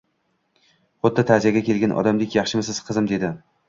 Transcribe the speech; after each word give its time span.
Xuddi 1.03 1.27
ta’ziyaga 1.33 1.65
kelgan 1.71 1.97
odamdek, 2.01 2.43
Yaxshimisiz, 2.43 2.85
qizim, 2.91 3.17
dedi 3.17 3.37